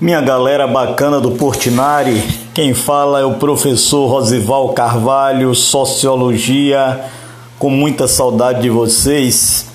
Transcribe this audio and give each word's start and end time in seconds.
Minha 0.00 0.20
galera 0.20 0.64
bacana 0.64 1.20
do 1.20 1.32
Portinari, 1.32 2.22
quem 2.54 2.72
fala 2.72 3.18
é 3.18 3.24
o 3.24 3.34
professor 3.34 4.06
Rosival 4.06 4.72
Carvalho, 4.72 5.52
Sociologia, 5.56 7.04
com 7.58 7.68
muita 7.68 8.06
saudade 8.06 8.62
de 8.62 8.70
vocês 8.70 9.66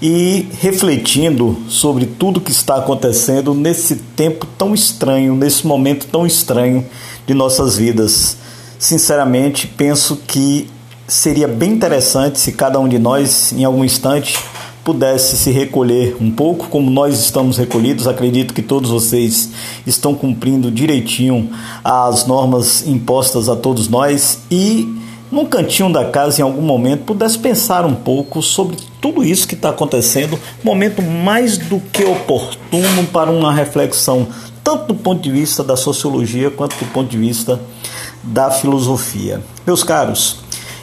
e 0.00 0.46
refletindo 0.60 1.56
sobre 1.66 2.06
tudo 2.06 2.40
que 2.40 2.52
está 2.52 2.76
acontecendo 2.76 3.54
nesse 3.54 3.96
tempo 3.96 4.46
tão 4.56 4.72
estranho, 4.72 5.34
nesse 5.34 5.66
momento 5.66 6.06
tão 6.06 6.24
estranho 6.24 6.86
de 7.26 7.34
nossas 7.34 7.76
vidas. 7.76 8.36
Sinceramente, 8.78 9.66
penso 9.66 10.16
que 10.28 10.70
seria 11.08 11.48
bem 11.48 11.72
interessante 11.72 12.38
se 12.38 12.52
cada 12.52 12.78
um 12.78 12.86
de 12.86 13.00
nós, 13.00 13.52
em 13.52 13.64
algum 13.64 13.84
instante, 13.84 14.38
pudesse 14.84 15.36
se 15.36 15.50
recolher 15.50 16.16
um 16.20 16.30
pouco, 16.30 16.68
como 16.68 16.90
nós 16.90 17.18
estamos 17.20 17.56
recolhidos. 17.56 18.06
Acredito 18.06 18.52
que 18.52 18.62
todos 18.62 18.90
vocês 18.90 19.50
estão 19.86 20.14
cumprindo 20.14 20.70
direitinho 20.70 21.50
as 21.84 22.26
normas 22.26 22.86
impostas 22.86 23.48
a 23.48 23.56
todos 23.56 23.88
nós 23.88 24.40
e 24.50 25.00
num 25.32 25.46
cantinho 25.46 25.90
da 25.90 26.04
casa, 26.04 26.42
em 26.42 26.44
algum 26.44 26.60
momento, 26.60 27.04
pudesse 27.04 27.38
pensar 27.38 27.86
um 27.86 27.94
pouco 27.94 28.42
sobre 28.42 28.76
tudo 29.00 29.24
isso 29.24 29.48
que 29.48 29.54
está 29.54 29.70
acontecendo, 29.70 30.38
momento 30.62 31.00
mais 31.00 31.56
do 31.56 31.80
que 31.80 32.04
oportuno 32.04 33.06
para 33.10 33.30
uma 33.30 33.50
reflexão, 33.50 34.26
tanto 34.62 34.88
do 34.88 34.94
ponto 34.94 35.22
de 35.22 35.30
vista 35.30 35.64
da 35.64 35.74
sociologia 35.74 36.50
quanto 36.50 36.76
do 36.76 36.84
ponto 36.92 37.08
de 37.08 37.16
vista 37.16 37.58
da 38.22 38.50
filosofia. 38.50 39.42
Meus 39.66 39.82
caros, 39.82 40.40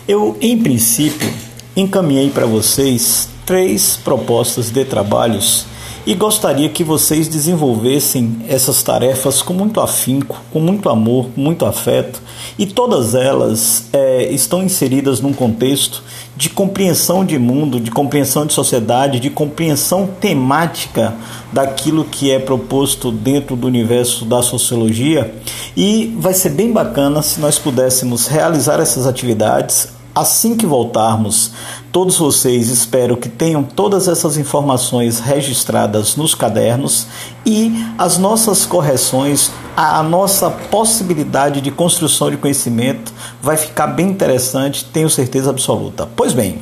eu, 0.07 0.35
em 0.41 0.57
princípio, 0.57 1.31
encaminhei 1.75 2.31
para 2.31 2.47
vocês 2.47 3.28
três 3.49 3.95
propostas 3.95 4.69
de 4.69 4.85
trabalhos 4.85 5.65
e 6.05 6.13
gostaria 6.13 6.69
que 6.69 6.83
vocês 6.83 7.27
desenvolvessem 7.27 8.45
essas 8.47 8.83
tarefas 8.83 9.41
com 9.41 9.55
muito 9.55 9.81
afinco, 9.81 10.39
com 10.53 10.59
muito 10.59 10.87
amor, 10.87 11.29
com 11.33 11.41
muito 11.41 11.65
afeto, 11.65 12.21
e 12.59 12.67
todas 12.67 13.15
elas 13.15 13.87
é, 13.91 14.31
estão 14.31 14.61
inseridas 14.61 15.19
num 15.19 15.33
contexto 15.33 16.03
de 16.37 16.47
compreensão 16.47 17.25
de 17.25 17.39
mundo, 17.39 17.79
de 17.79 17.89
compreensão 17.89 18.45
de 18.45 18.53
sociedade, 18.53 19.19
de 19.19 19.31
compreensão 19.31 20.07
temática 20.21 21.15
daquilo 21.51 22.05
que 22.05 22.29
é 22.29 22.37
proposto 22.37 23.11
dentro 23.11 23.55
do 23.55 23.65
universo 23.65 24.25
da 24.25 24.43
sociologia, 24.43 25.33
e 25.75 26.15
vai 26.19 26.35
ser 26.35 26.49
bem 26.49 26.71
bacana 26.71 27.23
se 27.23 27.39
nós 27.39 27.57
pudéssemos 27.57 28.27
realizar 28.27 28.79
essas 28.79 29.07
atividades 29.07 29.98
Assim 30.13 30.57
que 30.57 30.65
voltarmos, 30.65 31.51
todos 31.91 32.17
vocês 32.17 32.69
espero 32.69 33.15
que 33.15 33.29
tenham 33.29 33.63
todas 33.63 34.07
essas 34.07 34.37
informações 34.37 35.19
registradas 35.19 36.15
nos 36.15 36.33
cadernos 36.33 37.07
e 37.45 37.71
as 37.97 38.17
nossas 38.17 38.65
correções, 38.65 39.51
a 39.77 40.01
nossa 40.01 40.49
possibilidade 40.49 41.61
de 41.61 41.71
construção 41.71 42.31
de 42.31 42.37
conhecimento 42.37 43.13
vai 43.41 43.55
ficar 43.55 43.87
bem 43.87 44.09
interessante, 44.09 44.83
tenho 44.85 45.09
certeza 45.09 45.51
absoluta. 45.51 46.09
Pois 46.15 46.33
bem, 46.33 46.59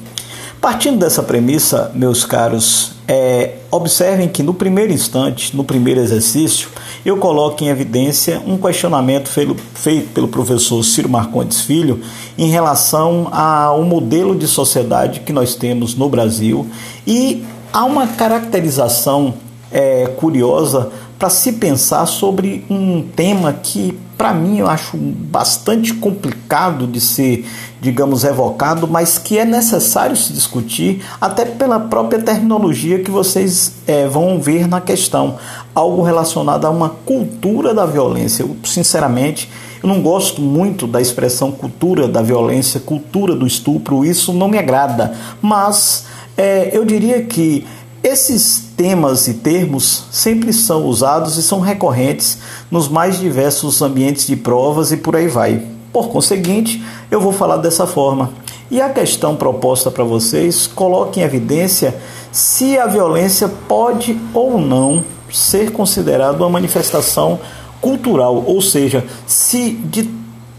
partindo 0.60 1.00
dessa 1.00 1.24
premissa, 1.24 1.92
meus 1.96 2.26
caros, 2.26 2.92
é, 3.08 3.60
observem 3.72 4.28
que 4.28 4.44
no 4.44 4.54
primeiro 4.54 4.92
instante, 4.92 5.56
no 5.56 5.64
primeiro 5.64 6.02
exercício, 6.02 6.70
eu 7.10 7.16
coloco 7.16 7.64
em 7.64 7.70
evidência 7.70 8.42
um 8.46 8.58
questionamento 8.58 9.30
feito 9.30 10.10
pelo 10.10 10.28
professor 10.28 10.84
Ciro 10.84 11.08
Marcondes 11.08 11.62
Filho 11.62 12.02
em 12.38 12.50
relação 12.50 13.30
ao 13.32 13.82
modelo 13.82 14.36
de 14.36 14.46
sociedade 14.46 15.22
que 15.22 15.32
nós 15.32 15.56
temos 15.56 15.96
no 15.96 16.10
Brasil 16.10 16.68
e 17.08 17.46
há 17.72 17.86
uma 17.86 18.08
caracterização 18.08 19.36
é, 19.72 20.08
curiosa 20.18 20.92
para 21.18 21.30
se 21.30 21.54
pensar 21.54 22.06
sobre 22.08 22.66
um 22.70 23.02
tema 23.02 23.54
que, 23.54 23.98
para 24.18 24.34
mim, 24.34 24.58
eu 24.58 24.68
acho 24.68 24.98
bastante 24.98 25.94
complicado 25.94 26.88
de 26.88 27.00
ser, 27.00 27.46
digamos, 27.80 28.24
evocado, 28.24 28.88
mas 28.88 29.20
que 29.20 29.38
é 29.38 29.46
necessário 29.46 30.16
se 30.16 30.34
discutir, 30.34 31.04
até 31.22 31.46
pela 31.46 31.80
própria 31.80 32.20
terminologia 32.20 33.04
que 33.04 33.12
vocês 33.12 33.74
é, 33.86 34.08
vão 34.08 34.40
ver 34.40 34.68
na 34.68 34.82
questão. 34.82 35.38
Algo 35.76 36.02
relacionado 36.02 36.66
a 36.66 36.70
uma 36.72 36.90
cultura 36.90 37.76
da 37.76 37.86
violência. 37.86 38.42
Eu, 38.42 38.58
sinceramente, 38.64 39.50
eu 39.84 39.88
não 39.88 40.02
gosto 40.02 40.42
muito 40.42 40.88
da 40.88 41.00
expressão 41.00 41.52
cultura 41.52 42.08
da 42.08 42.24
violência, 42.24 42.80
cultura 42.80 43.36
do 43.36 43.46
estupro, 43.46 44.04
isso 44.04 44.34
não 44.34 44.48
me 44.48 44.58
agrada, 44.58 45.14
mas 45.40 46.06
é, 46.36 46.76
eu 46.76 46.84
diria 46.84 47.24
que 47.24 47.66
esses 48.04 48.70
temas 48.76 49.28
e 49.28 49.36
termos 49.36 50.06
sempre 50.12 50.54
são 50.54 50.86
usados 50.86 51.38
e 51.38 51.44
são 51.44 51.60
recorrentes 51.60 52.38
nos 52.70 52.88
mais 52.88 53.20
diversos 53.20 53.82
ambientes 53.82 54.28
de 54.28 54.36
provas 54.36 54.92
e 54.92 54.98
por 54.98 55.16
aí 55.16 55.28
vai. 55.28 55.62
Por 55.92 56.10
conseguinte, 56.10 56.84
eu 57.10 57.20
vou 57.20 57.32
falar 57.32 57.58
dessa 57.58 57.88
forma. 57.88 58.32
E 58.70 58.82
a 58.82 58.90
questão 58.90 59.36
proposta 59.36 59.90
para 59.90 60.04
vocês 60.04 60.68
coloca 60.68 61.20
em 61.20 61.24
evidência 61.24 61.96
se 62.32 62.78
a 62.78 62.86
violência 62.86 63.50
pode 63.68 64.20
ou 64.34 64.60
não 64.60 65.04
ser 65.32 65.72
considerada 65.72 66.38
uma 66.38 66.50
manifestação 66.50 67.40
cultural, 67.82 68.44
ou 68.46 68.62
seja, 68.62 69.06
se 69.26 69.72
de 69.72 70.04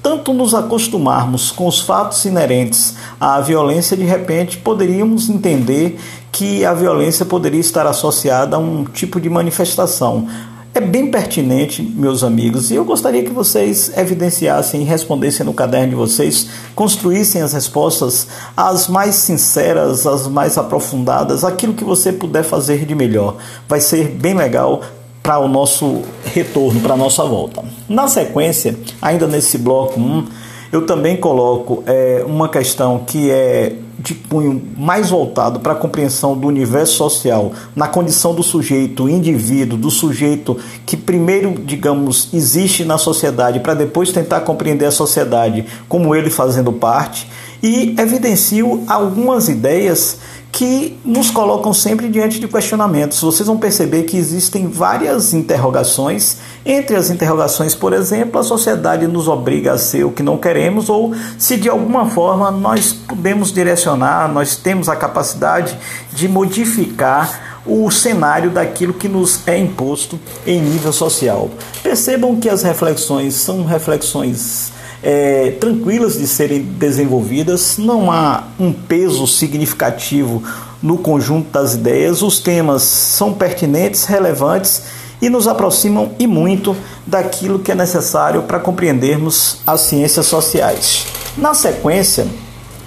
tanto 0.02 0.32
nos 0.32 0.54
acostumarmos 0.54 1.50
com 1.50 1.66
os 1.66 1.80
fatos 1.80 2.24
inerentes 2.24 2.94
à 3.20 3.40
violência, 3.40 3.96
de 3.96 4.04
repente 4.04 4.58
poderíamos 4.58 5.28
entender 5.28 5.98
que 6.30 6.64
a 6.64 6.72
violência 6.72 7.24
poderia 7.24 7.60
estar 7.60 7.86
associada 7.86 8.56
a 8.56 8.58
um 8.58 8.84
tipo 8.84 9.20
de 9.20 9.28
manifestação. 9.28 10.28
É 10.74 10.80
bem 10.80 11.10
pertinente, 11.10 11.82
meus 11.82 12.22
amigos, 12.22 12.70
e 12.70 12.74
eu 12.74 12.84
gostaria 12.84 13.24
que 13.24 13.32
vocês 13.32 13.90
evidenciassem 13.96 14.82
e 14.82 14.84
respondessem 14.84 15.44
no 15.44 15.52
caderno 15.52 15.88
de 15.88 15.94
vocês, 15.96 16.46
construíssem 16.74 17.42
as 17.42 17.52
respostas 17.52 18.28
as 18.56 18.86
mais 18.86 19.16
sinceras, 19.16 20.06
as 20.06 20.28
mais 20.28 20.56
aprofundadas, 20.56 21.42
aquilo 21.42 21.74
que 21.74 21.82
você 21.82 22.12
puder 22.12 22.44
fazer 22.44 22.84
de 22.84 22.94
melhor. 22.94 23.36
Vai 23.66 23.80
ser 23.80 24.08
bem 24.08 24.34
legal 24.34 24.82
para 25.28 25.40
o 25.40 25.46
nosso 25.46 26.04
retorno, 26.24 26.80
para 26.80 26.94
a 26.94 26.96
nossa 26.96 27.22
volta. 27.22 27.62
Na 27.86 28.08
sequência, 28.08 28.74
ainda 29.02 29.26
nesse 29.26 29.58
bloco 29.58 30.00
1, 30.00 30.24
eu 30.72 30.86
também 30.86 31.18
coloco 31.18 31.82
é, 31.86 32.24
uma 32.26 32.48
questão 32.48 33.00
que 33.06 33.30
é 33.30 33.74
de 33.98 34.14
cunho 34.14 34.62
mais 34.74 35.10
voltado 35.10 35.60
para 35.60 35.74
a 35.74 35.76
compreensão 35.76 36.34
do 36.34 36.48
universo 36.48 36.94
social, 36.94 37.52
na 37.76 37.86
condição 37.86 38.34
do 38.34 38.42
sujeito, 38.42 39.06
indivíduo, 39.06 39.76
do 39.76 39.90
sujeito 39.90 40.56
que 40.86 40.96
primeiro, 40.96 41.56
digamos, 41.62 42.30
existe 42.32 42.82
na 42.86 42.96
sociedade, 42.96 43.60
para 43.60 43.74
depois 43.74 44.10
tentar 44.10 44.40
compreender 44.40 44.86
a 44.86 44.90
sociedade 44.90 45.66
como 45.90 46.14
ele 46.14 46.30
fazendo 46.30 46.72
parte, 46.72 47.28
e 47.62 47.94
evidencio 47.98 48.82
algumas 48.86 49.50
ideias 49.50 50.16
que 50.50 50.98
nos 51.04 51.30
colocam 51.30 51.72
sempre 51.72 52.08
diante 52.08 52.40
de 52.40 52.48
questionamentos. 52.48 53.20
Vocês 53.20 53.46
vão 53.46 53.58
perceber 53.58 54.04
que 54.04 54.16
existem 54.16 54.66
várias 54.66 55.32
interrogações. 55.32 56.38
Entre 56.64 56.96
as 56.96 57.10
interrogações, 57.10 57.74
por 57.74 57.92
exemplo, 57.92 58.40
a 58.40 58.42
sociedade 58.42 59.06
nos 59.06 59.28
obriga 59.28 59.72
a 59.72 59.78
ser 59.78 60.04
o 60.04 60.10
que 60.10 60.22
não 60.22 60.36
queremos, 60.36 60.88
ou 60.88 61.14
se 61.38 61.56
de 61.56 61.68
alguma 61.68 62.06
forma 62.10 62.50
nós 62.50 62.92
podemos 62.92 63.52
direcionar, 63.52 64.32
nós 64.32 64.56
temos 64.56 64.88
a 64.88 64.96
capacidade 64.96 65.76
de 66.12 66.26
modificar 66.28 67.60
o 67.66 67.90
cenário 67.90 68.50
daquilo 68.50 68.94
que 68.94 69.08
nos 69.08 69.46
é 69.46 69.58
imposto 69.58 70.18
em 70.46 70.60
nível 70.60 70.92
social. 70.92 71.50
Percebam 71.82 72.36
que 72.36 72.48
as 72.48 72.62
reflexões 72.62 73.34
são 73.34 73.64
reflexões 73.64 74.72
é, 75.02 75.52
tranquilas 75.60 76.18
de 76.18 76.26
serem 76.26 76.62
desenvolvidas, 76.62 77.78
não 77.78 78.10
há 78.10 78.44
um 78.58 78.72
peso 78.72 79.26
significativo 79.26 80.42
no 80.82 80.98
conjunto 80.98 81.50
das 81.50 81.74
ideias, 81.74 82.22
os 82.22 82.40
temas 82.40 82.82
são 82.82 83.32
pertinentes, 83.32 84.04
relevantes 84.04 84.82
e 85.20 85.28
nos 85.28 85.48
aproximam 85.48 86.12
e 86.18 86.26
muito 86.26 86.76
daquilo 87.06 87.58
que 87.58 87.72
é 87.72 87.74
necessário 87.74 88.42
para 88.42 88.60
compreendermos 88.60 89.58
as 89.66 89.82
ciências 89.82 90.26
sociais. 90.26 91.06
Na 91.36 91.54
sequência, 91.54 92.26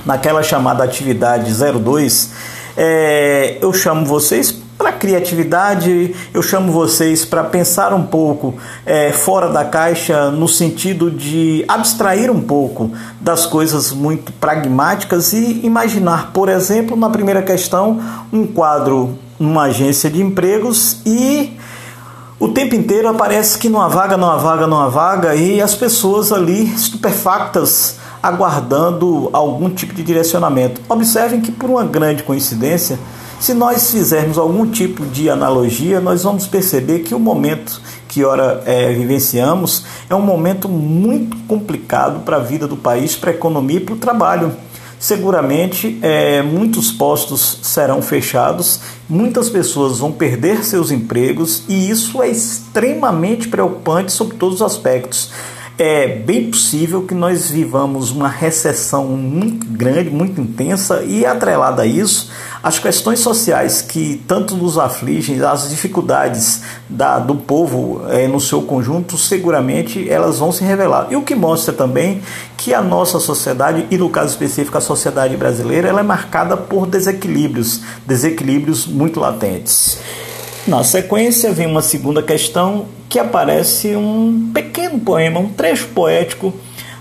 naquela 0.06 0.42
chamada 0.42 0.84
atividade 0.84 1.52
02, 1.54 2.30
é, 2.78 3.58
eu 3.62 3.74
chamo 3.74 4.06
vocês 4.06 4.61
para 4.82 4.94
criatividade, 4.94 6.16
eu 6.34 6.42
chamo 6.42 6.72
vocês 6.72 7.24
para 7.24 7.44
pensar 7.44 7.94
um 7.94 8.02
pouco 8.02 8.56
é, 8.84 9.12
fora 9.12 9.48
da 9.48 9.64
caixa, 9.64 10.32
no 10.32 10.48
sentido 10.48 11.12
de 11.12 11.64
abstrair 11.68 12.32
um 12.32 12.42
pouco 12.42 12.90
das 13.20 13.46
coisas 13.46 13.92
muito 13.92 14.32
pragmáticas 14.34 15.34
e 15.34 15.64
imaginar, 15.64 16.32
por 16.34 16.50
exemplo, 16.50 16.98
na 16.98 17.12
primeira 17.12 17.44
questão, 17.44 18.02
um 18.34 18.48
quadro 18.48 19.20
numa 19.40 19.66
agência 19.66 20.10
de 20.10 20.20
empregos 20.20 20.98
e 21.06 21.56
o 22.40 22.48
tempo 22.48 22.74
inteiro 22.74 23.08
aparece 23.08 23.60
que 23.60 23.70
não 23.70 23.82
há 23.82 23.88
vaga, 23.88 24.18
não 24.18 24.32
há 24.32 24.38
vaga, 24.38 24.66
não 24.66 24.80
há 24.82 24.90
vaga 24.90 25.36
e 25.36 25.62
as 25.62 25.76
pessoas 25.76 26.32
ali 26.32 26.74
estupefactas 26.74 27.98
aguardando 28.22 29.30
algum 29.32 29.70
tipo 29.70 29.94
de 29.94 30.02
direcionamento. 30.02 30.82
Observem 30.90 31.40
que 31.40 31.52
por 31.52 31.70
uma 31.70 31.84
grande 31.84 32.24
coincidência 32.24 32.98
Se 33.42 33.56
nós 33.56 33.90
fizermos 33.90 34.38
algum 34.38 34.70
tipo 34.70 35.04
de 35.04 35.28
analogia, 35.28 36.00
nós 36.00 36.22
vamos 36.22 36.46
perceber 36.46 37.00
que 37.00 37.16
o 37.16 37.20
momento 37.20 37.82
que 38.08 38.24
ora 38.24 38.62
é, 38.68 38.94
vivenciamos 38.94 39.84
é 40.08 40.14
um 40.14 40.22
momento 40.22 40.70
muito 40.70 41.36
complicado 41.48 42.20
para 42.20 42.38
a 42.38 42.40
vida 42.40 42.68
do 42.68 42.78
país, 42.78 43.16
para 43.16 43.32
a 43.32 43.34
economia 43.34 43.78
e 43.78 43.80
para 43.80 43.96
o 43.96 43.98
trabalho. 43.98 44.54
Seguramente 45.00 45.98
é, 46.04 46.44
muitos 46.44 46.92
postos 46.92 47.58
serão 47.64 48.00
fechados, 48.00 48.82
muitas 49.10 49.50
pessoas 49.50 49.98
vão 49.98 50.12
perder 50.12 50.64
seus 50.64 50.92
empregos 50.92 51.64
e 51.68 51.90
isso 51.90 52.22
é 52.22 52.30
extremamente 52.30 53.48
preocupante 53.48 54.12
sob 54.12 54.36
todos 54.36 54.58
os 54.58 54.62
aspectos 54.62 55.32
é 55.84 56.08
bem 56.08 56.52
possível 56.52 57.02
que 57.08 57.16
nós 57.16 57.50
vivamos 57.50 58.12
uma 58.12 58.28
recessão 58.28 59.08
muito 59.08 59.66
grande, 59.66 60.12
muito 60.12 60.40
intensa 60.40 61.02
e 61.02 61.26
atrelada 61.26 61.82
a 61.82 61.86
isso, 61.88 62.30
as 62.62 62.78
questões 62.78 63.20
sociais 63.20 63.82
que 63.82 64.22
tanto 64.28 64.56
nos 64.56 64.78
afligem, 64.78 65.42
as 65.42 65.72
dificuldades 65.72 66.62
da, 66.88 67.18
do 67.18 67.34
povo 67.34 68.04
é, 68.10 68.28
no 68.28 68.40
seu 68.40 68.62
conjunto, 68.62 69.18
seguramente 69.18 70.08
elas 70.08 70.38
vão 70.38 70.52
se 70.52 70.64
revelar. 70.64 71.08
E 71.10 71.16
o 71.16 71.24
que 71.24 71.34
mostra 71.34 71.74
também 71.74 72.22
que 72.56 72.76
a 72.76 72.82
nossa 72.84 73.20
sociedade, 73.20 73.88
e 73.90 73.98
no 73.98 74.12
caso 74.12 74.30
específico 74.30 74.78
a 74.78 74.82
sociedade 74.82 75.36
brasileira, 75.36 75.90
ela 75.90 76.02
é 76.02 76.04
marcada 76.04 76.56
por 76.56 76.86
desequilíbrios, 76.86 77.82
desequilíbrios 78.06 78.86
muito 78.86 79.20
latentes. 79.20 79.98
Na 80.68 80.84
sequência, 80.84 81.52
vem 81.52 81.66
uma 81.66 81.82
segunda 81.82 82.22
questão 82.22 82.86
que 83.10 83.18
aparece 83.18 83.96
um 83.96 84.52
pequeno 84.54 85.00
poema, 85.00 85.40
um 85.40 85.50
trecho 85.50 85.88
poético 85.88 86.54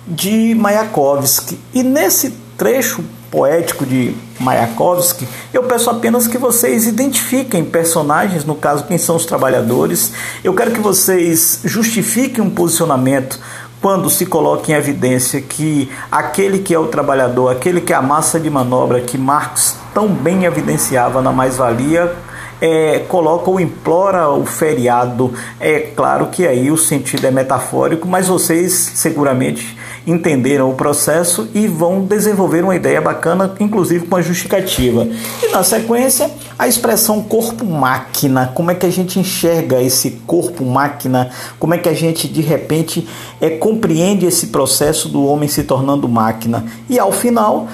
de 0.06 0.54
Mayakovsky. 0.54 1.58
E 1.74 1.82
nesse 1.82 2.30
trecho 2.56 3.04
poético 3.30 3.84
de 3.84 4.14
Mayakovsky, 4.40 5.28
eu 5.52 5.62
peço 5.64 5.90
apenas 5.90 6.26
que 6.26 6.38
vocês 6.38 6.86
identifiquem 6.86 7.62
personagens, 7.62 8.46
no 8.46 8.54
caso, 8.54 8.84
quem 8.84 8.96
são 8.96 9.16
os 9.16 9.26
trabalhadores. 9.26 10.12
Eu 10.42 10.54
quero 10.54 10.70
que 10.70 10.80
vocês 10.80 11.60
justifiquem 11.62 12.42
um 12.42 12.50
posicionamento 12.50 13.38
quando 13.80 14.08
se 14.08 14.24
coloca 14.24 14.72
em 14.72 14.74
evidência 14.74 15.40
que 15.40 15.90
aquele 16.10 16.60
que 16.60 16.74
é 16.74 16.78
o 16.78 16.88
trabalhador, 16.88 17.50
aquele 17.50 17.80
que 17.80 17.92
é 17.92 17.96
a 17.96 18.02
massa 18.02 18.40
de 18.40 18.48
manobra 18.48 19.00
que 19.00 19.18
Marx 19.18 19.76
tão 19.94 20.08
bem 20.08 20.44
evidenciava 20.44 21.22
na 21.22 21.32
mais-valia, 21.32 22.14
é, 22.60 23.00
coloca 23.08 23.50
ou 23.50 23.58
implora 23.58 24.28
o 24.30 24.44
feriado. 24.44 25.32
É 25.58 25.80
claro 25.80 26.26
que 26.26 26.46
aí 26.46 26.70
o 26.70 26.76
sentido 26.76 27.26
é 27.26 27.30
metafórico, 27.30 28.06
mas 28.06 28.28
vocês 28.28 28.72
seguramente 28.94 29.76
entenderam 30.06 30.70
o 30.70 30.74
processo 30.74 31.48
e 31.54 31.66
vão 31.66 32.02
desenvolver 32.02 32.64
uma 32.64 32.74
ideia 32.74 33.00
bacana, 33.00 33.54
inclusive 33.60 34.06
com 34.06 34.16
a 34.16 34.22
justificativa. 34.22 35.06
E 35.42 35.48
na 35.48 35.62
sequência, 35.62 36.30
a 36.58 36.66
expressão 36.66 37.22
corpo-máquina. 37.22 38.50
Como 38.54 38.70
é 38.70 38.74
que 38.74 38.86
a 38.86 38.90
gente 38.90 39.18
enxerga 39.18 39.80
esse 39.82 40.22
corpo-máquina? 40.26 41.30
Como 41.58 41.74
é 41.74 41.78
que 41.78 41.88
a 41.88 41.94
gente 41.94 42.28
de 42.28 42.40
repente 42.40 43.06
é, 43.40 43.50
compreende 43.50 44.26
esse 44.26 44.48
processo 44.48 45.08
do 45.08 45.24
homem 45.24 45.48
se 45.48 45.64
tornando 45.64 46.08
máquina? 46.08 46.64
E 46.88 46.98
ao 46.98 47.12
final, 47.12 47.68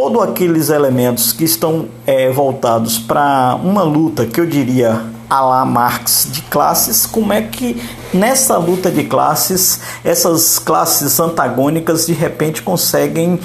todos 0.00 0.22
aqueles 0.22 0.70
elementos 0.70 1.30
que 1.30 1.44
estão 1.44 1.86
é, 2.06 2.30
voltados 2.30 2.98
para 2.98 3.54
uma 3.62 3.82
luta 3.82 4.24
que 4.24 4.40
eu 4.40 4.46
diria 4.46 4.98
a 5.28 5.42
la 5.42 5.66
Marx 5.66 6.26
de 6.32 6.40
classes, 6.40 7.04
como 7.04 7.34
é 7.34 7.42
que 7.42 7.76
nessa 8.12 8.56
luta 8.56 8.90
de 8.90 9.04
classes 9.04 9.78
essas 10.02 10.58
classes 10.58 11.20
antagônicas 11.20 12.06
de 12.06 12.14
repente 12.14 12.62
conseguem 12.62 13.38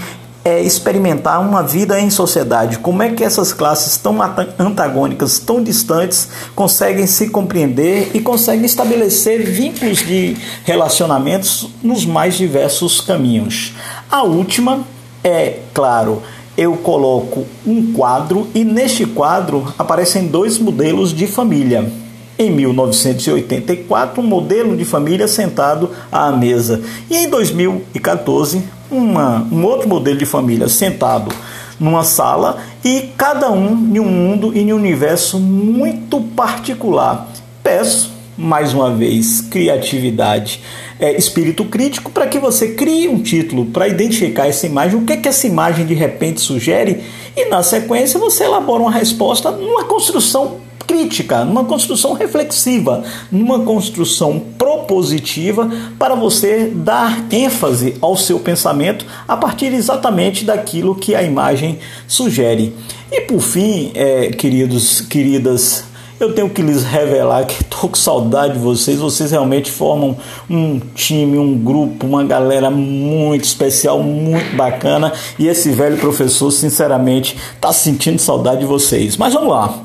é, 0.45 0.61
experimentar 0.61 1.41
uma 1.41 1.61
vida 1.61 1.99
em 1.99 2.09
sociedade. 2.09 2.79
Como 2.79 3.03
é 3.03 3.09
que 3.09 3.21
essas 3.21 3.51
classes 3.51 3.97
tão 3.97 4.17
antagônicas, 4.57 5.37
tão 5.39 5.61
distantes, 5.61 6.29
conseguem 6.55 7.05
se 7.05 7.31
compreender 7.31 8.11
e 8.13 8.21
conseguem 8.21 8.65
estabelecer 8.65 9.43
vínculos 9.43 9.97
de 9.97 10.37
relacionamentos 10.63 11.69
nos 11.83 12.05
mais 12.05 12.35
diversos 12.35 13.01
caminhos. 13.01 13.73
A 14.09 14.23
última 14.23 14.85
é, 15.21 15.61
claro, 15.73 16.21
eu 16.57 16.77
coloco 16.77 17.45
um 17.65 17.93
quadro 17.93 18.47
e 18.53 18.63
neste 18.63 19.05
quadro 19.05 19.73
aparecem 19.77 20.27
dois 20.27 20.57
modelos 20.57 21.13
de 21.13 21.27
família. 21.27 21.91
Em 22.37 22.51
1984, 22.51 24.21
um 24.21 24.25
modelo 24.25 24.75
de 24.75 24.83
família 24.83 25.27
sentado 25.27 25.89
à 26.11 26.31
mesa. 26.31 26.81
E 27.09 27.17
em 27.17 27.29
2014, 27.29 28.61
uma, 28.91 29.47
um 29.51 29.63
outro 29.63 29.87
modelo 29.87 30.17
de 30.17 30.25
família 30.25 30.67
sentado 30.67 31.33
numa 31.79 32.03
sala 32.03 32.57
e 32.83 33.09
cada 33.17 33.51
um 33.51 33.91
em 33.93 33.99
um 33.99 34.09
mundo 34.09 34.51
e 34.53 34.59
em 34.59 34.73
um 34.73 34.77
universo 34.77 35.39
muito 35.39 36.21
particular. 36.21 37.27
Peço 37.63 38.14
mais 38.37 38.73
uma 38.73 38.93
vez, 38.93 39.41
criatividade, 39.41 40.61
é, 40.99 41.15
espírito 41.17 41.65
crítico, 41.65 42.11
para 42.11 42.27
que 42.27 42.39
você 42.39 42.69
crie 42.69 43.07
um 43.07 43.21
título 43.21 43.65
para 43.67 43.87
identificar 43.87 44.47
essa 44.47 44.65
imagem, 44.65 44.99
o 44.99 45.05
que, 45.05 45.13
é 45.13 45.17
que 45.17 45.27
essa 45.27 45.47
imagem 45.47 45.85
de 45.85 45.93
repente 45.93 46.41
sugere, 46.41 47.03
e 47.35 47.45
na 47.45 47.63
sequência 47.63 48.19
você 48.19 48.43
elabora 48.43 48.83
uma 48.83 48.91
resposta 48.91 49.51
numa 49.51 49.83
construção 49.85 50.65
crítica, 50.85 51.43
numa 51.43 51.65
construção 51.65 52.13
reflexiva, 52.13 53.03
numa 53.31 53.59
construção 53.59 54.39
propositiva 54.57 55.69
para 55.97 56.15
você 56.15 56.71
dar 56.73 57.25
ênfase 57.31 57.95
ao 57.99 58.15
seu 58.15 58.39
pensamento 58.39 59.05
a 59.27 59.35
partir 59.35 59.73
exatamente 59.73 60.45
daquilo 60.45 60.95
que 60.95 61.15
a 61.15 61.23
imagem 61.23 61.79
sugere. 62.07 62.73
E 63.11 63.21
por 63.21 63.41
fim, 63.41 63.91
é, 63.95 64.29
queridos, 64.29 65.01
queridas 65.01 65.85
eu 66.19 66.33
tenho 66.33 66.49
que 66.49 66.61
lhes 66.61 66.83
revelar 66.83 67.45
que 67.45 67.61
estou 67.63 67.89
com 67.89 67.95
saudade 67.95 68.53
de 68.53 68.59
vocês. 68.59 68.99
Vocês 68.99 69.31
realmente 69.31 69.71
formam 69.71 70.17
um 70.49 70.79
time, 70.93 71.37
um 71.37 71.57
grupo, 71.57 72.07
uma 72.07 72.23
galera 72.23 72.69
muito 72.69 73.43
especial, 73.43 74.01
muito 74.01 74.55
bacana. 74.55 75.11
E 75.37 75.47
esse 75.47 75.69
velho 75.71 75.97
professor, 75.97 76.51
sinceramente, 76.51 77.37
está 77.55 77.71
sentindo 77.71 78.19
saudade 78.19 78.61
de 78.61 78.65
vocês. 78.65 79.17
Mas 79.17 79.33
vamos 79.33 79.49
lá. 79.49 79.84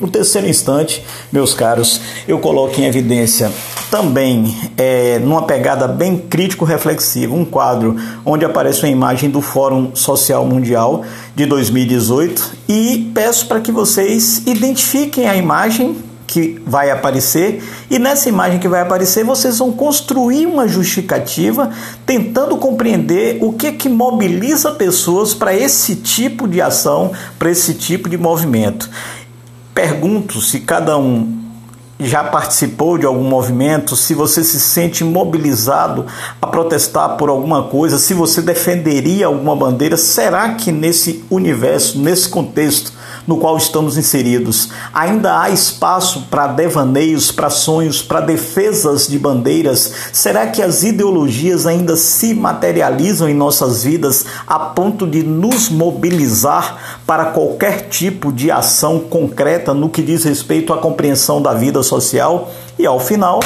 No 0.00 0.08
terceiro 0.08 0.48
instante, 0.48 1.04
meus 1.30 1.52
caros, 1.52 2.00
eu 2.26 2.38
coloco 2.38 2.80
em 2.80 2.86
evidência 2.86 3.52
também, 3.90 4.56
é, 4.78 5.18
numa 5.18 5.42
pegada 5.42 5.86
bem 5.86 6.16
crítico-reflexiva, 6.16 7.34
um 7.34 7.44
quadro 7.44 7.96
onde 8.24 8.42
aparece 8.44 8.82
uma 8.82 8.88
imagem 8.88 9.28
do 9.28 9.42
Fórum 9.42 9.94
Social 9.94 10.46
Mundial 10.46 11.04
de 11.36 11.44
2018 11.44 12.52
e 12.66 13.10
peço 13.12 13.46
para 13.46 13.60
que 13.60 13.70
vocês 13.70 14.42
identifiquem 14.46 15.28
a 15.28 15.36
imagem 15.36 15.96
que 16.30 16.62
vai 16.64 16.92
aparecer 16.92 17.60
e 17.90 17.98
nessa 17.98 18.28
imagem 18.28 18.60
que 18.60 18.68
vai 18.68 18.80
aparecer 18.80 19.24
vocês 19.24 19.58
vão 19.58 19.72
construir 19.72 20.46
uma 20.46 20.68
justificativa 20.68 21.70
tentando 22.06 22.56
compreender 22.56 23.38
o 23.40 23.52
que 23.52 23.72
que 23.72 23.88
mobiliza 23.88 24.70
pessoas 24.70 25.34
para 25.34 25.52
esse 25.52 25.96
tipo 25.96 26.46
de 26.46 26.62
ação, 26.62 27.10
para 27.36 27.50
esse 27.50 27.74
tipo 27.74 28.08
de 28.08 28.16
movimento. 28.16 28.88
Pergunto 29.80 30.42
se 30.42 30.60
cada 30.60 30.98
um 30.98 31.40
já 31.98 32.22
participou 32.22 32.98
de 32.98 33.06
algum 33.06 33.24
movimento, 33.24 33.96
se 33.96 34.12
você 34.12 34.44
se 34.44 34.60
sente 34.60 35.02
mobilizado 35.02 36.04
a 36.38 36.46
protestar 36.46 37.16
por 37.16 37.30
alguma 37.30 37.62
coisa, 37.62 37.96
se 37.96 38.12
você 38.12 38.42
defenderia 38.42 39.24
alguma 39.24 39.56
bandeira, 39.56 39.96
será 39.96 40.50
que 40.50 40.70
nesse 40.70 41.24
universo, 41.30 41.98
nesse 41.98 42.28
contexto, 42.28 42.92
no 43.30 43.36
qual 43.36 43.56
estamos 43.56 43.96
inseridos. 43.96 44.70
Ainda 44.92 45.40
há 45.40 45.50
espaço 45.50 46.26
para 46.28 46.48
devaneios, 46.48 47.30
para 47.30 47.48
sonhos, 47.48 48.02
para 48.02 48.20
defesas 48.20 49.06
de 49.06 49.20
bandeiras? 49.20 49.92
Será 50.12 50.48
que 50.48 50.60
as 50.60 50.82
ideologias 50.82 51.64
ainda 51.64 51.94
se 51.94 52.34
materializam 52.34 53.28
em 53.28 53.34
nossas 53.34 53.84
vidas 53.84 54.26
a 54.48 54.58
ponto 54.58 55.06
de 55.06 55.22
nos 55.22 55.68
mobilizar 55.68 57.00
para 57.06 57.26
qualquer 57.26 57.88
tipo 57.88 58.32
de 58.32 58.50
ação 58.50 58.98
concreta 58.98 59.72
no 59.72 59.88
que 59.88 60.02
diz 60.02 60.24
respeito 60.24 60.72
à 60.72 60.78
compreensão 60.78 61.40
da 61.40 61.54
vida 61.54 61.84
social? 61.84 62.50
E 62.80 62.84
ao 62.84 62.98
final, 62.98 63.38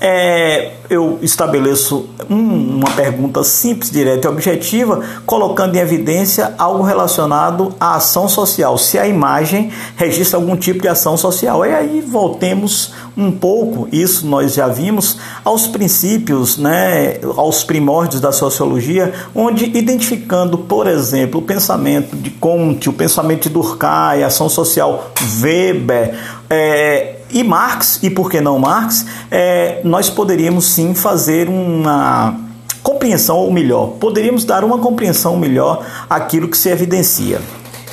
é, 0.00 0.72
eu 0.88 1.18
estabeleço 1.22 2.08
um, 2.30 2.78
uma 2.78 2.90
pergunta 2.92 3.42
simples, 3.42 3.90
direta 3.90 4.28
e 4.28 4.30
objetiva, 4.30 5.02
colocando 5.26 5.76
em 5.76 5.78
evidência 5.78 6.54
algo 6.56 6.82
relacionado 6.82 7.74
à 7.78 7.96
ação 7.96 8.28
social, 8.28 8.78
se 8.78 8.98
a 8.98 9.06
imagem 9.06 9.70
registra 9.96 10.38
algum 10.38 10.56
tipo 10.56 10.80
de 10.82 10.88
ação 10.88 11.16
social. 11.16 11.64
E 11.66 11.74
aí 11.74 12.00
voltemos 12.00 12.92
um 13.16 13.32
pouco, 13.32 13.88
isso 13.90 14.26
nós 14.26 14.54
já 14.54 14.68
vimos, 14.68 15.18
aos 15.44 15.66
princípios, 15.66 16.56
né, 16.56 17.18
aos 17.36 17.64
primórdios 17.64 18.20
da 18.20 18.30
sociologia, 18.30 19.12
onde 19.34 19.64
identificando, 19.76 20.56
por 20.56 20.86
exemplo, 20.86 21.40
o 21.40 21.42
pensamento 21.42 22.14
de 22.16 22.30
Comte, 22.30 22.88
o 22.88 22.92
pensamento 22.92 23.42
de 23.42 23.48
Durkheim, 23.48 24.22
a 24.22 24.28
ação 24.28 24.48
social 24.48 25.10
Weber, 25.42 26.14
é, 26.50 27.16
e 27.30 27.44
Marx, 27.44 28.00
e 28.02 28.10
por 28.10 28.30
que 28.30 28.40
não 28.40 28.58
Marx, 28.58 29.06
é, 29.30 29.80
nós 29.84 30.08
poderíamos 30.08 30.66
sim 30.66 30.94
fazer 30.94 31.48
uma 31.48 32.38
compreensão, 32.82 33.36
ou 33.36 33.52
melhor, 33.52 33.96
poderíamos 34.00 34.44
dar 34.44 34.64
uma 34.64 34.78
compreensão 34.78 35.36
melhor 35.36 35.84
àquilo 36.08 36.48
que 36.48 36.56
se 36.56 36.70
evidencia. 36.70 37.40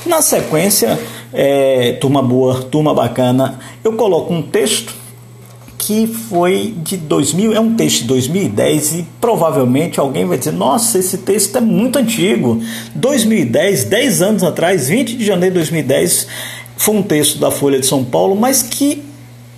Na 0.06 0.22
sequência, 0.22 1.00
é, 1.34 1.94
turma 2.00 2.22
boa, 2.22 2.64
turma 2.64 2.94
bacana, 2.94 3.60
eu 3.84 3.94
coloco 3.94 4.34
um 4.34 4.42
texto 4.42 4.94
que 5.78 6.08
foi 6.08 6.74
de 6.78 6.98
2000, 6.98 7.54
é 7.54 7.60
um 7.60 7.76
texto 7.76 8.02
de 8.02 8.08
2010 8.08 8.94
e 8.94 9.08
provavelmente 9.20 10.00
alguém 10.00 10.26
vai 10.26 10.38
dizer: 10.38 10.54
"Nossa, 10.54 10.98
esse 10.98 11.20
texto 11.20 11.58
é 11.58 11.62
muito 11.62 12.00
antigo". 12.00 12.60
2010, 12.96 13.84
10 13.84 14.22
anos 14.22 14.44
atrás, 14.44 14.88
20 14.88 15.16
de 15.16 15.26
janeiro 15.26 15.54
de 15.54 15.60
2010, 15.60 16.28
foi 16.78 16.96
um 16.96 17.04
texto 17.04 17.40
da 17.40 17.52
Folha 17.52 17.80
de 17.80 17.86
São 17.86 18.04
Paulo, 18.04 18.36
mas 18.36 18.62
que 18.62 19.04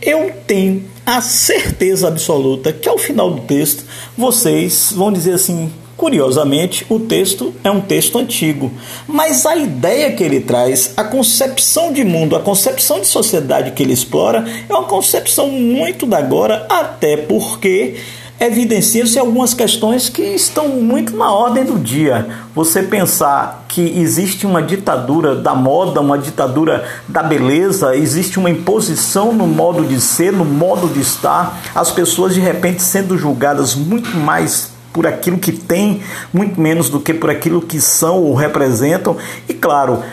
eu 0.01 0.31
tenho 0.45 0.83
a 1.05 1.21
certeza 1.21 2.07
absoluta 2.07 2.71
que 2.71 2.87
ao 2.87 2.97
final 2.97 3.31
do 3.31 3.41
texto 3.41 3.83
vocês 4.17 4.91
vão 4.95 5.11
dizer 5.11 5.33
assim: 5.33 5.71
Curiosamente, 5.97 6.85
o 6.89 6.99
texto 6.99 7.55
é 7.63 7.71
um 7.71 7.81
texto 7.81 8.19
antigo, 8.19 8.71
mas 9.07 9.47
a 9.47 9.55
ideia 9.55 10.11
que 10.11 10.23
ele 10.23 10.41
traz, 10.41 10.93
a 10.95 11.03
concepção 11.03 11.91
de 11.91 12.03
mundo, 12.03 12.35
a 12.35 12.39
concepção 12.39 13.01
de 13.01 13.07
sociedade 13.07 13.71
que 13.71 13.81
ele 13.81 13.93
explora, 13.93 14.45
é 14.69 14.71
uma 14.71 14.83
concepção 14.83 15.49
muito 15.49 16.05
da 16.05 16.19
agora, 16.19 16.67
até 16.69 17.17
porque 17.17 17.95
evidenciam-se 18.39 19.17
algumas 19.17 19.53
questões 19.53 20.09
que 20.09 20.21
estão 20.21 20.67
muito 20.69 21.15
na 21.15 21.31
ordem 21.31 21.63
do 21.63 21.77
dia. 21.77 22.27
Você 22.53 22.83
pensar 22.83 23.65
que 23.67 23.81
existe 23.99 24.45
uma 24.45 24.61
ditadura 24.61 25.35
da 25.35 25.55
moda, 25.55 26.01
uma 26.01 26.17
ditadura 26.17 26.85
da 27.07 27.23
beleza, 27.23 27.95
existe 27.95 28.37
uma 28.37 28.49
imposição 28.49 29.33
no 29.33 29.47
modo 29.47 29.85
de 29.85 29.99
ser, 29.99 30.31
no 30.31 30.45
modo 30.45 30.87
de 30.87 30.99
estar, 30.99 31.61
as 31.73 31.91
pessoas 31.91 32.33
de 32.33 32.39
repente 32.39 32.81
sendo 32.81 33.17
julgadas 33.17 33.75
muito 33.75 34.15
mais 34.17 34.71
por 34.93 35.05
aquilo 35.05 35.37
que 35.37 35.51
têm, 35.51 36.01
muito 36.33 36.59
menos 36.59 36.89
do 36.89 36.99
que 36.99 37.13
por 37.13 37.29
aquilo 37.29 37.61
que 37.61 37.79
são 37.79 38.23
ou 38.23 38.33
representam. 38.33 39.15
E 39.47 39.53
claro, 39.53 40.03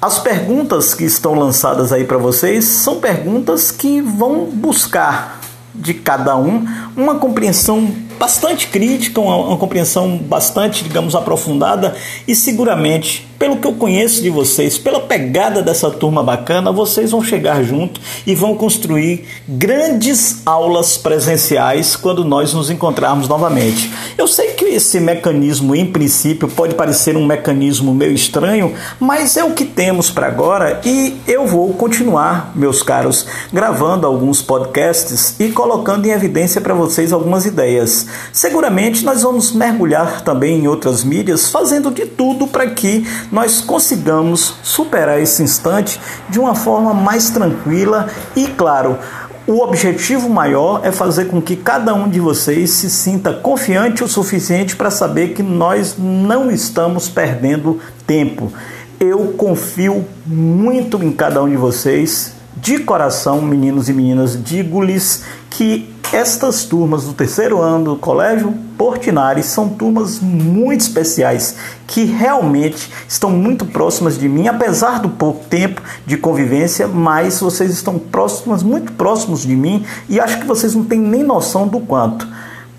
as 0.00 0.18
perguntas 0.18 0.94
que 0.94 1.04
estão 1.04 1.34
lançadas 1.34 1.92
aí 1.92 2.04
para 2.04 2.16
vocês 2.16 2.64
são 2.64 3.00
perguntas 3.00 3.70
que 3.70 4.00
vão 4.00 4.44
buscar 4.46 5.39
de 5.74 5.94
cada 5.94 6.36
um 6.36 6.66
uma 6.96 7.16
compreensão 7.16 7.88
bastante 8.20 8.66
crítica, 8.66 9.18
uma, 9.18 9.34
uma 9.34 9.56
compreensão 9.56 10.18
bastante, 10.18 10.84
digamos, 10.84 11.14
aprofundada 11.14 11.96
e 12.28 12.36
seguramente 12.36 13.30
pelo 13.40 13.56
que 13.56 13.66
eu 13.66 13.72
conheço 13.72 14.22
de 14.22 14.28
vocês, 14.28 14.76
pela 14.76 15.00
pegada 15.00 15.62
dessa 15.62 15.90
turma 15.90 16.22
bacana, 16.22 16.70
vocês 16.70 17.10
vão 17.10 17.24
chegar 17.24 17.62
junto 17.64 17.98
e 18.26 18.34
vão 18.34 18.54
construir 18.54 19.24
grandes 19.48 20.42
aulas 20.44 20.98
presenciais 20.98 21.96
quando 21.96 22.22
nós 22.22 22.52
nos 22.52 22.68
encontrarmos 22.68 23.26
novamente. 23.26 23.90
Eu 24.18 24.28
sei 24.28 24.48
que 24.48 24.66
esse 24.66 25.00
mecanismo, 25.00 25.74
em 25.74 25.86
princípio, 25.86 26.48
pode 26.48 26.74
parecer 26.74 27.16
um 27.16 27.24
mecanismo 27.24 27.94
meio 27.94 28.12
estranho, 28.12 28.74
mas 29.00 29.38
é 29.38 29.42
o 29.42 29.52
que 29.52 29.64
temos 29.64 30.10
para 30.10 30.26
agora 30.26 30.78
e 30.84 31.16
eu 31.26 31.46
vou 31.46 31.72
continuar, 31.72 32.52
meus 32.54 32.82
caros, 32.82 33.26
gravando 33.50 34.06
alguns 34.06 34.42
podcasts 34.42 35.36
e 35.40 35.48
colocando 35.48 36.04
em 36.04 36.10
evidência 36.10 36.60
para 36.60 36.74
vocês 36.74 37.10
algumas 37.10 37.46
ideias. 37.46 38.06
Seguramente 38.32 39.04
nós 39.04 39.22
vamos 39.22 39.52
mergulhar 39.52 40.22
também 40.22 40.60
em 40.60 40.68
outras 40.68 41.04
mídias, 41.04 41.50
fazendo 41.50 41.90
de 41.90 42.06
tudo 42.06 42.46
para 42.46 42.68
que 42.70 43.06
nós 43.30 43.60
consigamos 43.60 44.54
superar 44.62 45.20
esse 45.20 45.42
instante 45.42 46.00
de 46.28 46.38
uma 46.38 46.54
forma 46.54 46.94
mais 46.94 47.30
tranquila 47.30 48.08
e, 48.36 48.46
claro, 48.46 48.98
o 49.46 49.62
objetivo 49.62 50.28
maior 50.28 50.82
é 50.84 50.92
fazer 50.92 51.24
com 51.24 51.42
que 51.42 51.56
cada 51.56 51.92
um 51.92 52.08
de 52.08 52.20
vocês 52.20 52.70
se 52.70 52.88
sinta 52.88 53.32
confiante 53.32 54.04
o 54.04 54.08
suficiente 54.08 54.76
para 54.76 54.90
saber 54.90 55.34
que 55.34 55.42
nós 55.42 55.96
não 55.98 56.50
estamos 56.50 57.08
perdendo 57.08 57.80
tempo. 58.06 58.52
Eu 59.00 59.34
confio 59.36 60.04
muito 60.24 61.02
em 61.02 61.10
cada 61.10 61.42
um 61.42 61.48
de 61.48 61.56
vocês. 61.56 62.39
De 62.62 62.78
coração, 62.80 63.40
meninos 63.40 63.88
e 63.88 63.92
meninas, 63.94 64.38
digo-lhes 64.42 65.24
que 65.48 65.88
estas 66.12 66.64
turmas 66.64 67.04
do 67.04 67.14
terceiro 67.14 67.58
ano 67.62 67.94
do 67.94 67.96
Colégio 67.96 68.52
Portinari 68.76 69.42
são 69.42 69.68
turmas 69.70 70.20
muito 70.20 70.82
especiais 70.82 71.56
que 71.86 72.04
realmente 72.04 72.90
estão 73.08 73.30
muito 73.30 73.64
próximas 73.64 74.18
de 74.18 74.28
mim, 74.28 74.46
apesar 74.46 75.00
do 75.00 75.08
pouco 75.08 75.42
tempo 75.46 75.80
de 76.04 76.18
convivência, 76.18 76.86
mas 76.86 77.40
vocês 77.40 77.70
estão 77.70 77.98
próximas, 77.98 78.62
muito 78.62 78.92
próximos 78.92 79.42
de 79.42 79.56
mim 79.56 79.84
e 80.06 80.20
acho 80.20 80.38
que 80.40 80.46
vocês 80.46 80.74
não 80.74 80.84
têm 80.84 80.98
nem 80.98 81.22
noção 81.22 81.66
do 81.66 81.80
quanto. 81.80 82.28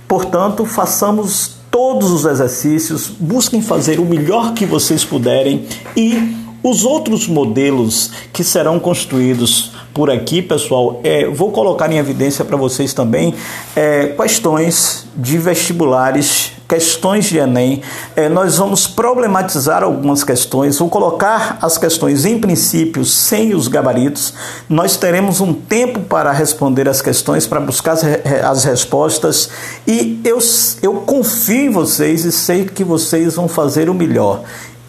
Portanto, 0.07 0.63
façamos 0.63 1.55
todos 1.71 2.11
os 2.11 2.25
exercícios, 2.25 3.07
busquem 3.07 3.63
fazer 3.63 3.99
o 3.99 4.05
melhor 4.05 4.53
que 4.53 4.65
vocês 4.65 5.03
puderem 5.03 5.65
e 5.97 6.35
os 6.63 6.85
outros 6.85 7.27
modelos 7.27 8.11
que 8.31 8.43
serão 8.43 8.79
construídos 8.79 9.70
por 9.93 10.09
aqui, 10.09 10.41
pessoal, 10.41 11.01
é, 11.03 11.25
vou 11.27 11.51
colocar 11.51 11.91
em 11.91 11.97
evidência 11.97 12.45
para 12.45 12.55
vocês 12.55 12.93
também 12.93 13.33
é, 13.75 14.07
questões 14.07 15.05
de 15.15 15.37
vestibulares, 15.37 16.53
questões 16.67 17.25
de 17.25 17.37
Enem. 17.37 17.81
É, 18.15 18.29
nós 18.29 18.57
vamos 18.57 18.87
problematizar 18.87 19.83
algumas 19.83 20.23
questões, 20.23 20.79
vou 20.79 20.89
colocar 20.89 21.57
as 21.61 21.77
questões 21.77 22.23
em 22.23 22.39
princípio 22.39 23.03
sem 23.03 23.53
os 23.53 23.67
gabaritos. 23.67 24.33
Nós 24.69 24.95
teremos 24.95 25.41
um 25.41 25.53
tempo 25.53 25.99
para 25.99 26.31
responder 26.31 26.87
as 26.87 27.01
questões, 27.01 27.45
para 27.45 27.59
buscar 27.59 27.93
as, 27.93 28.03
as 28.43 28.63
respostas 28.63 29.49
e 29.85 30.21
eu, 30.23 30.39
eu 30.81 30.93
confio 31.01 31.65
em 31.65 31.69
vocês 31.69 32.23
e 32.23 32.31
sei 32.31 32.63
que 32.65 32.83
vocês 32.83 33.35
vão 33.35 33.49
fazer 33.49 33.89
o 33.89 33.93
melhor. 33.93 34.43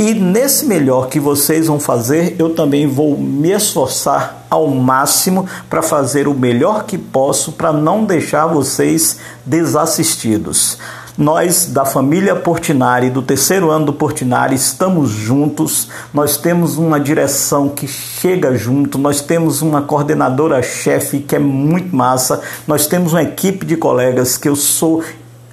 E 0.05 0.15
nesse 0.15 0.67
melhor 0.67 1.07
que 1.07 1.21
vocês 1.21 1.69
vão 1.69 1.79
fazer, 1.79 2.35
eu 2.37 2.57
também 2.57 2.89
vou 2.89 3.17
me 3.17 3.53
esforçar 3.53 4.45
ao 4.51 4.67
máximo 4.67 5.47
para 5.71 5.81
fazer 5.81 6.27
o 6.27 6.35
melhor 6.35 6.87
que 6.87 6.99
posso 6.99 7.53
para 7.53 7.73
não 7.73 8.05
deixar 8.05 8.49
vocês 8.49 9.21
desassistidos. 9.47 10.77
Nós 11.17 11.67
da 11.67 11.85
família 11.85 12.35
Portinari, 12.35 13.11
do 13.11 13.23
terceiro 13.23 13.71
ano 13.71 13.87
do 13.87 13.93
Portinari, 13.93 14.57
estamos 14.57 15.11
juntos. 15.11 15.89
Nós 16.13 16.37
temos 16.37 16.79
uma 16.79 16.99
direção 16.99 17.69
que 17.69 17.87
chega 17.87 18.57
junto, 18.57 18.99
nós 18.99 19.21
temos 19.21 19.63
uma 19.63 19.83
coordenadora 19.83 20.61
chefe 20.65 21.21
que 21.21 21.37
é 21.37 21.39
muito 21.39 21.95
massa, 21.95 22.41
nós 22.67 22.89
temos 22.89 23.13
uma 23.13 23.23
equipe 23.23 23.65
de 23.65 23.77
colegas 23.77 24.37
que 24.37 24.49
eu 24.49 24.57
sou 24.57 25.05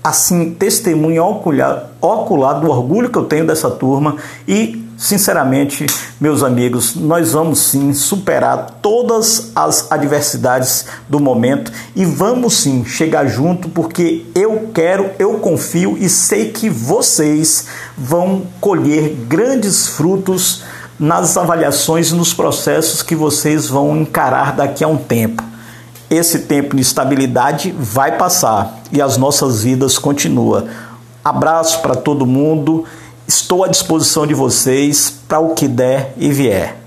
assim, 0.04 0.52
testemunha 0.52 1.24
ocular, 1.24 1.92
ocular 2.02 2.60
do 2.60 2.70
orgulho 2.70 3.10
que 3.10 3.18
eu 3.18 3.26
tenho 3.26 3.46
dessa 3.46 3.70
turma 3.70 4.16
e, 4.48 4.86
sinceramente, 4.98 5.86
meus 6.20 6.44
amigos, 6.44 6.96
nós 6.96 7.34
vamos 7.34 7.60
sim 7.60 7.94
superar 7.94 8.80
todas 8.82 9.52
as 9.56 9.92
adversidades 9.92 10.86
do 11.08 11.20
momento 11.20 11.72
e 11.96 12.06
vamos 12.06 12.56
sim 12.56 12.86
chegar 12.86 13.28
junto 13.28 13.70
porque 13.70 14.26
eu 14.34 14.70
quero, 14.74 15.12
eu 15.20 15.36
confio 15.40 15.98
e 16.00 16.08
sei 16.08 16.52
que 16.52 16.70
vocês 16.70 17.66
vão 17.98 18.44
colher 18.62 19.16
grandes 19.28 19.88
frutos 19.88 20.64
nas 21.00 21.38
avaliações 21.38 22.12
e 22.12 22.16
nos 22.16 22.34
processos 22.34 23.02
que 23.02 23.16
vocês 23.16 23.68
vão 23.68 23.98
encarar 23.98 24.56
daqui 24.56 24.84
a 24.84 24.88
um 24.88 24.98
tempo. 24.98 25.42
Esse 26.10 26.40
tempo 26.40 26.76
de 26.76 26.82
estabilidade 26.82 27.72
vai 27.78 28.18
passar 28.18 28.80
e 28.92 29.02
as 29.02 29.16
nossas 29.16 29.62
vidas 29.62 29.98
continuam. 29.98 30.68
Abraço 31.24 31.82
para 31.82 31.96
todo 31.96 32.26
mundo. 32.26 32.86
Estou 33.28 33.64
à 33.64 33.68
disposição 33.68 34.26
de 34.26 34.34
vocês 34.34 35.14
para 35.28 35.40
o 35.40 35.54
que 35.54 35.68
der 35.68 36.14
e 36.18 36.32
vier. 36.32 36.78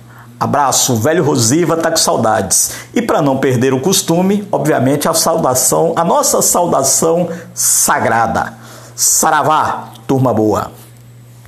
Abraço, 0.41 0.97
velho 0.97 1.23
Rosiva 1.23 1.77
tá 1.77 1.89
com 1.89 1.97
saudades. 1.97 2.73
E 2.93 3.01
para 3.01 3.23
não 3.23 3.37
perder 3.37 3.73
o 3.73 3.81
costume, 3.81 4.49
obviamente 4.51 5.09
a 5.09 5.15
saudação, 5.15 5.93
a 5.95 6.03
nossa 6.03 6.43
saudação 6.43 7.29
sagrada. 7.55 8.55
Saravá, 8.97 9.91
turma 10.05 10.35
boa. 10.35 10.82